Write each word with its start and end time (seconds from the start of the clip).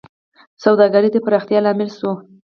سوداګرۍ 0.63 1.09
د 1.13 1.17
پراختیا 1.25 1.59
لامل 1.65 1.89
شوه. 1.97 2.13